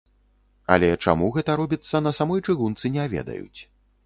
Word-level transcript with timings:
Але 0.75 0.87
чаму 1.05 1.27
гэта 1.35 1.57
робіцца, 1.61 2.01
на 2.07 2.15
самой 2.21 2.43
чыгунцы 2.47 2.93
не 2.97 3.05
ведаюць. 3.15 3.59